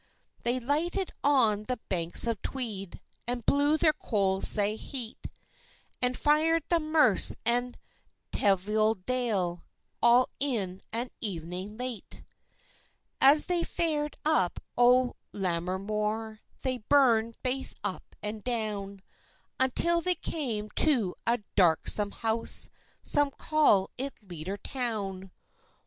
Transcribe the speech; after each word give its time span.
]They 0.45 0.59
lighted 0.59 1.11
on 1.23 1.61
the 1.65 1.77
banks 1.87 2.25
of 2.25 2.41
Tweed, 2.41 2.99
And 3.27 3.45
blew 3.45 3.77
their 3.77 3.93
coals 3.93 4.47
sae 4.47 4.75
het, 4.75 5.27
And 6.01 6.17
fired 6.17 6.63
the 6.69 6.79
Merse 6.79 7.35
and 7.45 7.77
Teviotdale, 8.31 9.61
All 10.01 10.29
in 10.39 10.81
an 10.91 11.09
evening 11.21 11.77
late. 11.77 12.23
As 13.21 13.45
they 13.45 13.63
fared 13.63 14.17
up 14.25 14.59
o'er 14.75 15.13
Lammermoor, 15.33 16.39
They 16.63 16.79
burn'd 16.79 17.37
baith 17.43 17.75
up 17.83 18.15
and 18.23 18.43
down, 18.43 19.03
Until 19.59 20.01
they 20.01 20.15
came 20.15 20.71
to 20.77 21.13
a 21.27 21.41
darksome 21.55 22.09
house, 22.09 22.71
Some 23.03 23.29
call 23.29 23.91
it 23.99 24.15
Leader 24.23 24.57
Town. 24.57 25.29